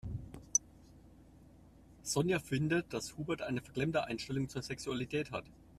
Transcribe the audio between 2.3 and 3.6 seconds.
findet, dass Hubert